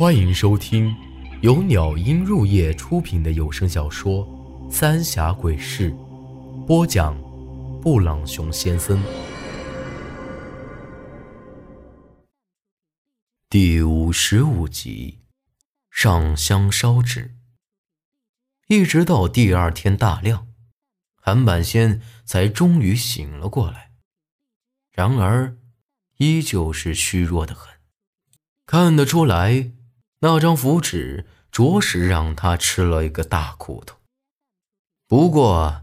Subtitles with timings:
[0.00, 0.96] 欢迎收听
[1.42, 4.26] 由鸟音入夜出品的有声小说
[4.72, 5.92] 《三峡鬼事》，
[6.64, 7.14] 播讲：
[7.82, 8.98] 布朗熊先生。
[13.50, 15.18] 第五十五集，
[15.90, 17.36] 上香烧纸。
[18.68, 20.46] 一直到第二天大亮，
[21.14, 23.90] 韩半仙才终于醒了过来。
[24.92, 25.58] 然而，
[26.16, 27.74] 依旧是虚弱的很，
[28.64, 29.72] 看得出来，
[30.20, 33.96] 那张符纸着实让他吃了一个大苦头。
[35.06, 35.82] 不过，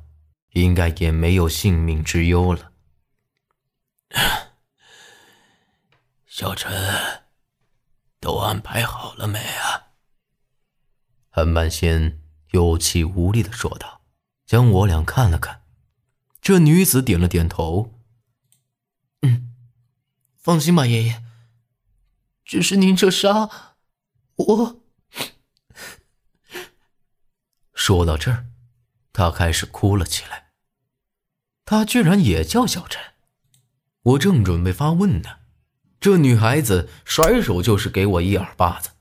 [0.52, 2.72] 应该也没有性命之忧了。
[6.26, 7.24] 小陈，
[8.20, 9.92] 都安排好了没啊？
[11.30, 12.22] 韩半仙。
[12.52, 14.02] 有气无力的说道，
[14.46, 15.64] 将我俩看了看。
[16.40, 18.00] 这女子点了点头
[19.22, 19.54] ：“嗯，
[20.38, 21.22] 放心吧，爷爷。
[22.46, 23.52] 只是您这伤，
[24.38, 24.82] 我……”
[27.74, 28.46] 说到这儿，
[29.14, 30.52] 他开始哭了起来。
[31.66, 33.02] 他居然也叫小陈！
[34.02, 35.40] 我正准备发问呢，
[36.00, 38.92] 这女孩子甩手就是给我一耳巴子。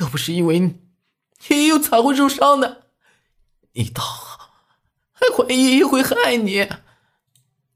[0.00, 0.80] 要不是因为……
[1.48, 2.82] 爷爷又咋会受伤呢，
[3.72, 4.52] 你倒好
[5.12, 6.68] 还怀疑爷爷会害你？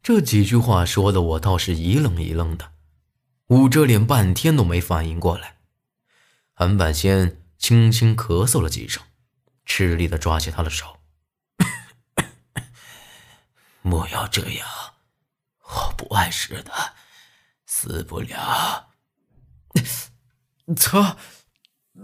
[0.03, 2.73] 这几句话说的我倒是一愣一愣的，
[3.49, 5.54] 捂着脸半天都没反应过来。
[6.57, 9.03] 韩半仙轻轻咳嗽了几声，
[9.67, 11.01] 吃力的抓起他的手
[13.83, 14.69] ：“莫要这样，
[15.63, 16.95] 我不碍事的，
[17.67, 18.91] 死不了。
[20.77, 21.17] 他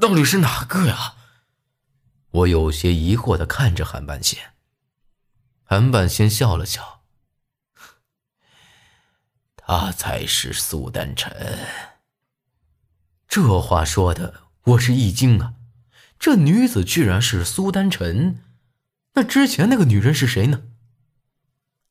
[0.01, 1.15] 到底是哪个呀？”
[2.33, 4.55] 我有些疑惑的看着韩半仙，
[5.65, 7.03] 韩半仙笑了笑
[9.57, 11.90] ：“他才是苏丹晨。”
[13.31, 15.53] 这话说的我是一惊啊！
[16.19, 18.41] 这女子居然是苏丹晨，
[19.15, 20.63] 那之前那个女人是谁呢？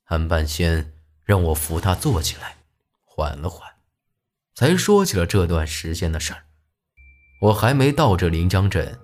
[0.03, 0.91] 韩半仙
[1.23, 2.57] 让我扶她坐起来，
[3.05, 3.69] 缓了缓，
[4.53, 6.43] 才说起了这段时间的事儿。
[7.43, 8.99] 我还没到这临江镇。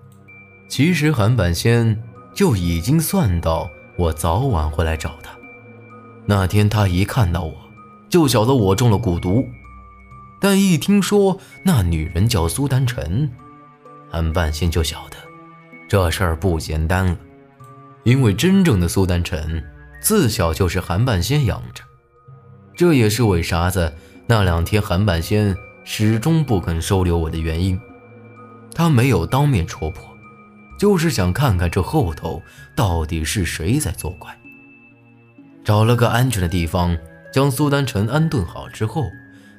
[0.68, 2.02] 其实韩半仙
[2.34, 5.34] 就已经算到我早晚会来找他。
[6.26, 7.70] 那天他一看到我，
[8.10, 9.42] 就晓得我中了蛊毒。
[10.40, 13.30] 但一听说那女人叫苏丹晨，
[14.10, 15.16] 韩半仙就晓得
[15.88, 17.16] 这事儿不简单了。
[18.04, 19.64] 因为真正的苏丹晨
[20.00, 21.82] 自小就是韩半仙养着，
[22.74, 23.92] 这也是为啥子
[24.26, 27.80] 那两天韩半仙始终不肯收留我的原因。
[28.74, 30.04] 他没有当面戳破。
[30.78, 32.42] 就是想看看这后头
[32.74, 34.38] 到底是谁在作怪。
[35.64, 36.94] 找了个安全的地方，
[37.32, 39.06] 将苏丹晨安顿好之后，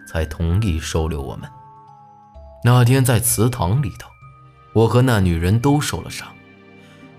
[0.07, 1.47] 才同意收留我们。
[2.63, 4.09] 那天在祠堂里头，
[4.73, 6.27] 我和那女人都受了伤。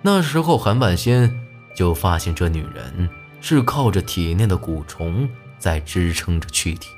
[0.03, 1.33] 那时候韩半仙
[1.75, 3.09] 就发现这女人
[3.41, 5.29] 是靠着体内的蛊虫
[5.59, 6.89] 在支撑着躯体。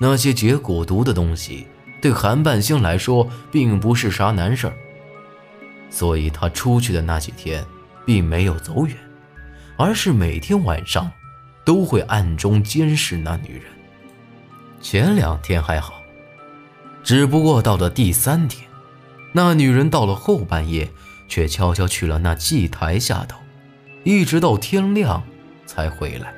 [0.00, 1.66] 那些解蛊毒的东西
[2.00, 4.74] 对韩半仙来说并不是啥难事儿。
[5.90, 7.64] 所以他出去的那几天，
[8.04, 8.96] 并没有走远，
[9.76, 11.10] 而是每天晚上
[11.64, 13.71] 都会暗中监视那女人。
[14.82, 16.02] 前两天还好，
[17.04, 18.68] 只不过到了第三天，
[19.32, 20.90] 那女人到了后半夜，
[21.28, 23.38] 却悄悄去了那祭台下头，
[24.02, 25.22] 一直到天亮
[25.64, 26.34] 才回来。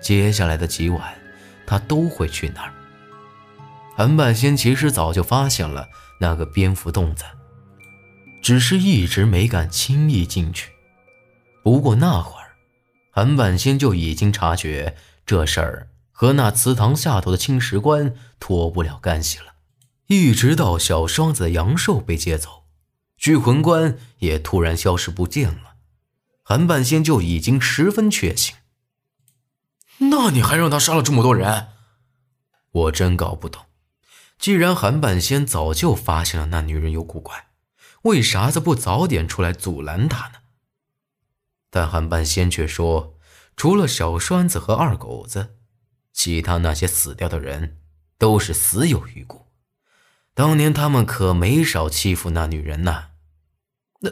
[0.00, 1.14] 接下来的几晚，
[1.66, 2.72] 她都会去那儿。
[3.94, 5.86] 韩半仙其实早就发现了
[6.18, 7.24] 那个蝙蝠洞子。
[8.42, 10.72] 只是一直没敢轻易进去。
[11.62, 12.48] 不过那会儿，
[13.12, 15.86] 韩半仙就已经察觉这事儿
[16.22, 19.54] 和那祠堂下头的青石棺脱不了干系了。
[20.06, 22.62] 一直到小双子的阳寿被接走，
[23.16, 25.74] 聚魂棺也突然消失不见了，
[26.44, 28.54] 韩半仙就已经十分确信。
[29.98, 31.70] 那你还让他杀了这么多人？
[32.70, 33.64] 我真搞不懂。
[34.38, 37.48] 既然韩半仙早就发现了那女人有古怪。
[38.02, 40.34] 为啥子不早点出来阻拦他呢？
[41.68, 43.16] 但韩半仙却说，
[43.56, 45.56] 除了小栓子和二狗子，
[46.12, 47.80] 其他那些死掉的人
[48.18, 49.46] 都是死有余辜。
[50.34, 53.10] 当年他们可没少欺负那女人呐。
[54.00, 54.10] 那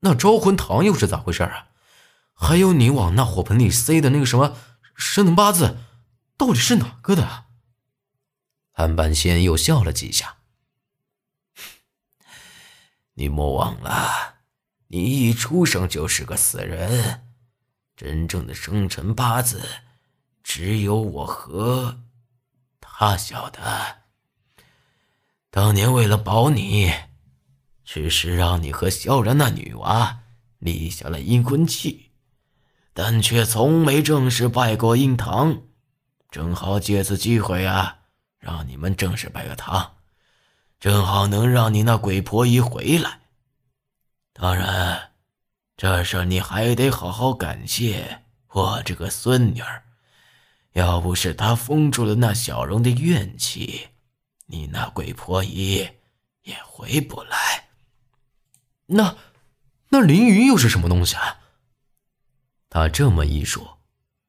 [0.00, 1.68] 那招魂堂又是咋回事啊？
[2.40, 4.56] 还有你往那火盆里塞的那个什么
[4.94, 5.78] 生辰八字，
[6.36, 7.46] 到底是哪个的？
[8.70, 10.36] 韩半仙又笑了几下。
[13.14, 14.36] 你莫忘了，
[14.86, 17.26] 你一出生就是个死人，
[17.96, 19.68] 真正的生辰八字，
[20.48, 21.98] 只有我和
[22.80, 23.60] 他晓得。
[25.50, 26.90] 当年为了保你，
[27.84, 30.20] 只是让你和萧然那女娃
[30.58, 32.12] 立下了阴婚契，
[32.94, 35.64] 但却从没正式拜过阴堂。
[36.30, 37.98] 正好借此机会啊，
[38.38, 39.96] 让你们正式拜个堂，
[40.80, 43.20] 正好能让你那鬼婆姨回来。
[44.32, 45.10] 当然，
[45.76, 49.84] 这事你还得好好感谢我这个孙女儿，
[50.78, 53.88] 要不是他封住了那小荣的怨气，
[54.46, 55.88] 你那鬼婆姨
[56.44, 57.70] 也回不来。
[58.86, 59.16] 那，
[59.88, 61.40] 那凌云又是什么东西啊？
[62.70, 63.80] 他这么一说。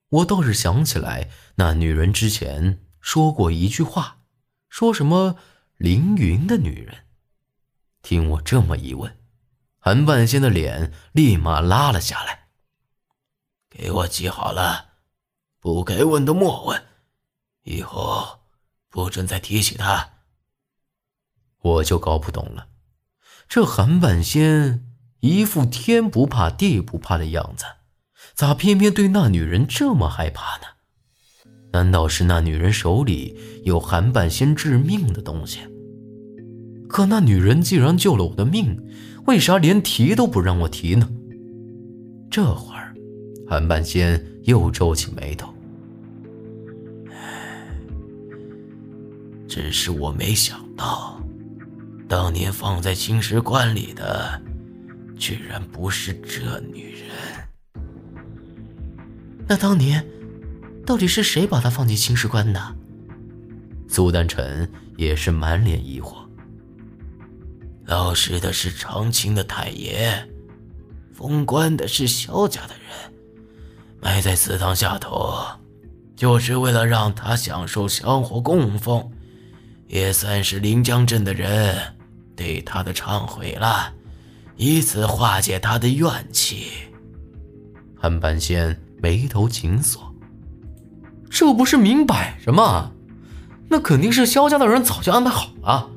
[0.09, 4.21] 我倒是想起来，那女人之前说过一句话，
[4.69, 5.37] 说什么
[5.77, 7.05] “凌云的女人”。
[8.01, 9.19] 听我这么一问，
[9.77, 12.47] 韩半仙的脸立马拉了下来。
[13.69, 14.88] 给我记好了，
[15.59, 16.81] 不该问的莫问，
[17.63, 18.39] 以后
[18.89, 20.09] 不准再提起她。
[21.61, 22.67] 我就搞不懂了，
[23.47, 24.85] 这韩半仙
[25.19, 27.65] 一副天不怕地不怕的样子。
[28.33, 30.63] 咋偏偏对那女人这么害怕呢？
[31.73, 35.59] 难道是那女人手里有韩半仙致命的东西？
[36.87, 38.81] 可那女人既然救了我的命，
[39.27, 41.09] 为啥连提都不让我提呢？
[42.31, 42.78] 这会儿，
[43.49, 45.51] 韩半仙又皱起眉头。
[49.47, 51.19] 只是我没想到，
[52.07, 54.39] 当年放在青石棺里的，
[55.17, 57.09] 居然不是这女人。
[59.47, 60.05] 那当年，
[60.85, 62.75] 到底是谁把他放进青石棺的？
[63.87, 66.17] 苏丹臣也是满脸疑惑。
[67.87, 70.29] 老实的是长青的太爷，
[71.11, 73.11] 封棺的是萧家的人，
[74.01, 75.33] 埋在祠堂下头，
[76.15, 79.09] 就是为了让他享受香火供奉，
[79.87, 81.77] 也算是临江镇的人
[82.35, 83.93] 对他的忏悔了，
[84.55, 86.67] 以此化解他的怨气。
[87.97, 88.79] 韩半仙。
[89.01, 90.13] 眉头紧锁，
[91.29, 92.91] 这不是明摆着吗？
[93.69, 95.89] 那肯定是萧家的人早就安排好了。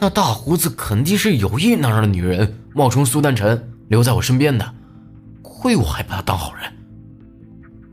[0.00, 4.74] 那大胡子肯定是有意那样的女人冒充苏丹臣留在我身边的，
[5.40, 6.64] 亏我还把他当好人。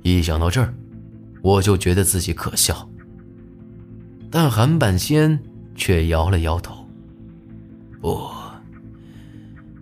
[0.01, 0.73] 一想到这儿，
[1.41, 2.89] 我就觉得自己可笑。
[4.31, 5.39] 但韩半仙
[5.75, 6.87] 却摇了摇头
[7.99, 8.29] ：“不，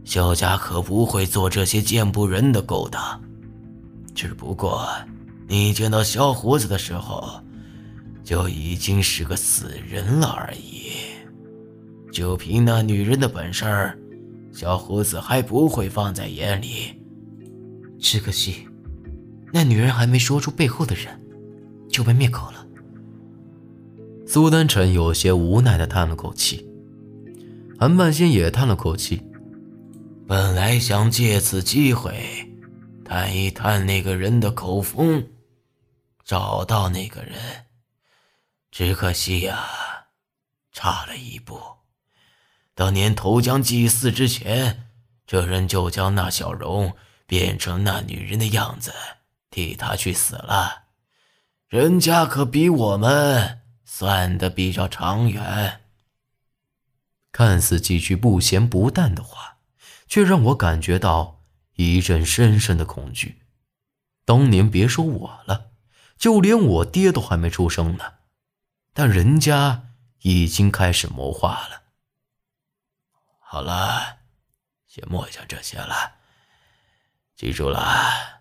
[0.04, 3.22] 萧家可不会做这些见不人的勾当。”
[4.16, 4.88] 只不过，
[5.48, 7.42] 你见到小胡子的时候，
[8.24, 10.92] 就已经是个死人了而已。
[12.12, 14.00] 就凭那女人的本事儿，
[14.52, 17.00] 小胡子还不会放在眼里。
[18.00, 18.67] 只可惜，
[19.52, 21.20] 那女人还没说出背后的人，
[21.90, 22.66] 就被灭口了。
[24.26, 26.68] 苏丹臣有些无奈的叹了口气，
[27.80, 29.22] 韩半仙也叹了口气。
[30.28, 32.44] 本来想借此机会。
[33.06, 35.26] 探一探那个人的口风，
[36.26, 37.36] 找到那个人。
[38.70, 39.64] 只可惜呀，
[40.74, 41.58] 差了一步。
[42.76, 44.90] 当年投江祭祀之前，
[45.26, 46.94] 这人就将那小荣
[47.26, 48.92] 变成那女人的样子，
[49.50, 50.84] 替他去死了。
[51.68, 55.82] 人家可比我们算的比较长远。
[57.32, 59.58] 看似几句不咸不淡的话，
[60.08, 61.36] 却让我感觉到。
[61.80, 63.44] 一阵深深的恐惧。
[64.26, 65.74] 当年别说我了，
[66.18, 68.14] 就连我爹都还没出生呢，
[68.94, 69.90] 但人家
[70.22, 71.84] 已经开始谋划了。
[73.38, 74.18] 好了，
[74.88, 76.16] 先莫想这些了。
[77.36, 78.37] 记住了，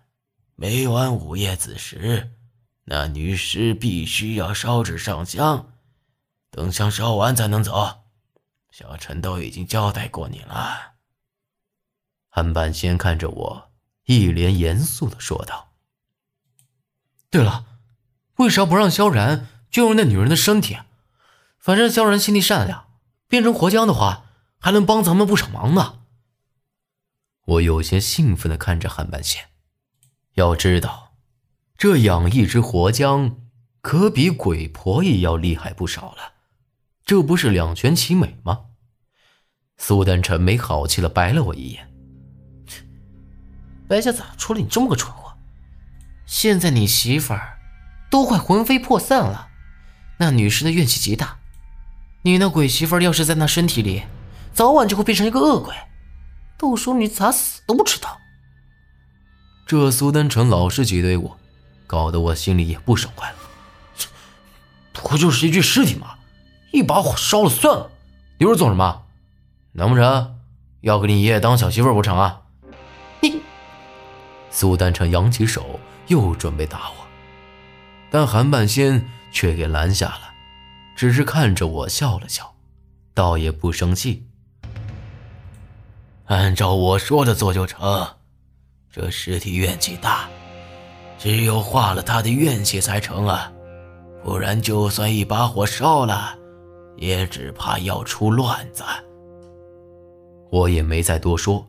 [0.59, 2.31] 每晚午夜子时，
[2.85, 5.71] 那女尸必须要烧纸上香，
[6.49, 8.05] 等香烧完才能走。
[8.71, 10.93] 小陈都已经交代过你了。
[12.27, 13.71] 韩半仙看着我，
[14.05, 15.73] 一脸严肃的说道
[17.29, 17.67] ：“对了，
[18.37, 20.79] 为啥不让萧然救那女人的身体？
[21.59, 22.87] 反正萧然心地善良，
[23.27, 25.99] 变成活僵的话，还能帮咱们不少忙呢。”
[27.45, 29.49] 我有些兴奋的看着韩半仙，
[30.37, 31.13] 要知道，
[31.79, 33.37] 这养一只活僵，
[33.81, 36.33] 可比鬼婆也要厉害不少了，
[37.03, 38.65] 这不是两全其美吗？
[39.77, 41.91] 苏丹臣没好气的白了我一眼。
[43.87, 45.35] 白家咋出了你这么个蠢货？
[46.27, 47.57] 现在你媳妇儿
[48.11, 49.47] 都快魂飞魄散了，
[50.19, 51.39] 那女尸的怨气极大，
[52.21, 54.03] 你那鬼媳妇儿要是在那身体里，
[54.53, 55.73] 早晚就会变成一个恶鬼，
[56.59, 58.15] 到时候你咋死都不知道。
[59.67, 61.37] 这苏丹成老是挤兑我，
[61.85, 63.35] 搞得我心里也不爽快了。
[64.93, 66.15] 这不就是一具尸体吗？
[66.71, 67.91] 一把火烧了算了，
[68.37, 69.03] 留着做什么？
[69.73, 70.39] 难不成
[70.79, 72.43] 要给你爷爷当小媳妇不成啊？
[73.21, 73.41] 你，
[74.49, 76.95] 苏丹成扬起手，又准备打我，
[78.09, 80.29] 但韩半仙却给拦下了，
[80.95, 82.55] 只是看着我笑了笑，
[83.13, 84.25] 倒也不生气。
[86.27, 88.16] 按照我说的做就成。
[88.91, 90.27] 这尸体怨气大，
[91.17, 93.51] 只有化了他的怨气才成啊！
[94.23, 96.35] 不然就算一把火烧了，
[96.97, 98.83] 也只怕要出乱子。
[100.49, 101.65] 我也没再多说，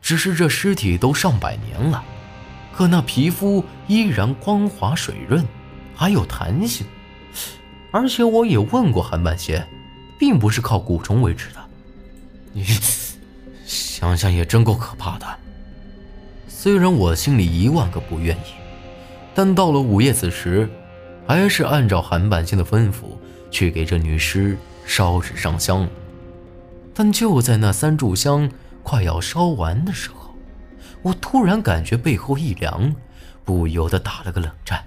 [0.00, 2.02] 只是这尸体都上百年了，
[2.72, 5.44] 可那皮肤依然光滑水润，
[5.94, 6.86] 还有弹性。
[7.92, 9.66] 而且我也问过韩半仙，
[10.18, 11.60] 并不是靠蛊虫维持的。
[12.52, 12.64] 你
[13.64, 15.26] 想想也真够可怕的。
[16.66, 18.54] 虽然我心里一万个不愿意，
[19.36, 20.68] 但到了午夜子时，
[21.24, 23.16] 还是按照韩半仙的吩咐
[23.52, 25.88] 去给这女尸烧纸上香。
[26.92, 28.50] 但就在那三炷香
[28.82, 30.34] 快要烧完的时候，
[31.02, 32.92] 我突然感觉背后一凉，
[33.44, 34.82] 不由得打了个冷战。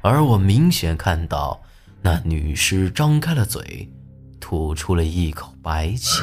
[0.00, 1.60] 而我明显看到
[2.02, 3.90] 那女尸张开了嘴，
[4.38, 6.22] 吐出了一口白气。